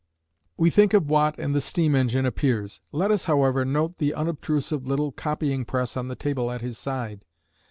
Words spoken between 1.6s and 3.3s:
steam engine appears. Let us